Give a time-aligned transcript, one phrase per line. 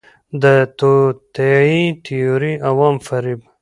[0.41, 0.43] د
[0.77, 3.39] توطئې تیوري، عوام فریب